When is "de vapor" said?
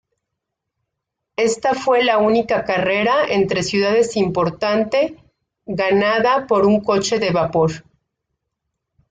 7.19-7.71